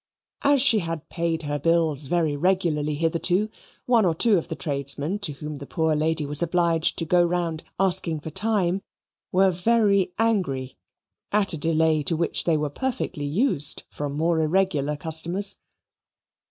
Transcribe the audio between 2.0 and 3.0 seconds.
very regularly